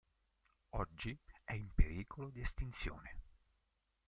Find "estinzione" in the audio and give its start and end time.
2.41-3.21